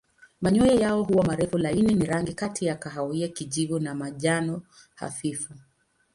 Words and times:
Manyoya 0.41 0.73
yao 0.73 1.03
huwa 1.03 1.25
marefu 1.25 1.57
laini 1.57 1.93
na 1.93 2.05
rangi 2.05 2.33
kati 2.33 2.65
ya 2.65 2.75
kahawia 2.75 3.27
kijivu 3.27 3.79
na 3.79 3.95
manjano 3.95 4.61
hafifu. 4.95 5.53